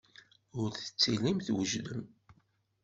Ur 0.59 0.69
tettilim 0.77 1.37
twejdem. 1.45 2.03